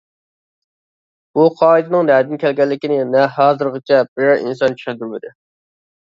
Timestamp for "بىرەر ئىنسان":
4.15-4.79